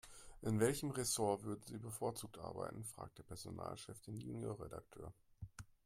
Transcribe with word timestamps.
"In 0.41 0.59
welchem 0.59 0.89
Ressort 0.89 1.43
würden 1.43 1.61
Sie 1.67 1.77
bevorzugt 1.77 2.39
arbeiten?", 2.39 2.83
fragte 2.83 3.21
der 3.21 3.27
Personalchef 3.27 4.01
den 4.01 4.19
Junior-Redakteur. 4.19 5.13